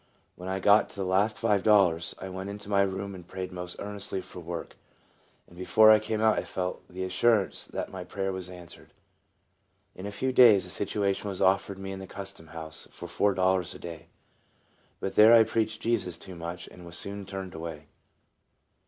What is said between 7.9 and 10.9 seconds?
my prayer was answered. In a few days a